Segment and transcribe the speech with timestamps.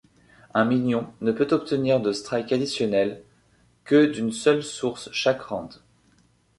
[0.55, 3.21] Un minion ne peut obtenir de strikes additionnels
[3.83, 5.73] que d'une seule source chaque round.